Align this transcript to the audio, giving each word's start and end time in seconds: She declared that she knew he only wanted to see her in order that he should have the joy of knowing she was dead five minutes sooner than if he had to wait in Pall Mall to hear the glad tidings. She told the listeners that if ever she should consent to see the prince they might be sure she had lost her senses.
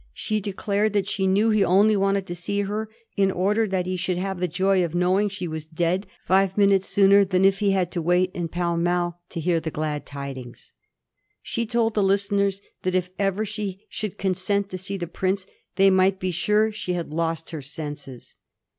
She 0.15 0.39
declared 0.41 0.93
that 0.93 1.07
she 1.07 1.27
knew 1.27 1.51
he 1.51 1.63
only 1.63 1.95
wanted 1.95 2.25
to 2.25 2.33
see 2.35 2.61
her 2.61 2.89
in 3.15 3.29
order 3.31 3.67
that 3.67 3.85
he 3.85 3.97
should 3.97 4.17
have 4.17 4.39
the 4.39 4.47
joy 4.47 4.83
of 4.83 4.95
knowing 4.95 5.29
she 5.29 5.47
was 5.47 5.67
dead 5.67 6.07
five 6.25 6.57
minutes 6.57 6.87
sooner 6.87 7.23
than 7.23 7.45
if 7.45 7.59
he 7.59 7.69
had 7.69 7.91
to 7.91 8.01
wait 8.01 8.31
in 8.33 8.47
Pall 8.47 8.77
Mall 8.77 9.21
to 9.29 9.39
hear 9.39 9.59
the 9.59 9.69
glad 9.69 10.07
tidings. 10.07 10.73
She 11.43 11.67
told 11.67 11.93
the 11.93 12.01
listeners 12.01 12.61
that 12.81 12.95
if 12.95 13.11
ever 13.19 13.45
she 13.45 13.85
should 13.89 14.17
consent 14.17 14.69
to 14.71 14.77
see 14.79 14.97
the 14.97 15.05
prince 15.05 15.45
they 15.75 15.91
might 15.91 16.19
be 16.19 16.31
sure 16.31 16.71
she 16.71 16.93
had 16.93 17.13
lost 17.13 17.51
her 17.51 17.61
senses. 17.61 18.35